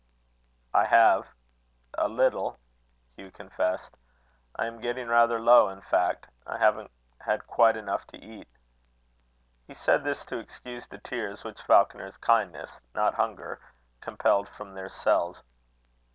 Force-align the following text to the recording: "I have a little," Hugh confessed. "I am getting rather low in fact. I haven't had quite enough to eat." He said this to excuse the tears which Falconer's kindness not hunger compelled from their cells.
"I 0.73 0.85
have 0.85 1.27
a 1.95 2.07
little," 2.07 2.57
Hugh 3.15 3.29
confessed. 3.29 3.99
"I 4.55 4.65
am 4.65 4.81
getting 4.81 5.07
rather 5.09 5.39
low 5.39 5.69
in 5.69 5.81
fact. 5.81 6.25
I 6.47 6.57
haven't 6.57 6.89
had 7.19 7.45
quite 7.45 7.77
enough 7.77 8.07
to 8.07 8.17
eat." 8.17 8.47
He 9.67 9.75
said 9.75 10.03
this 10.03 10.25
to 10.25 10.39
excuse 10.39 10.87
the 10.87 10.97
tears 10.97 11.43
which 11.43 11.61
Falconer's 11.61 12.17
kindness 12.17 12.79
not 12.95 13.13
hunger 13.13 13.61
compelled 13.99 14.49
from 14.49 14.73
their 14.73 14.89
cells. 14.89 15.43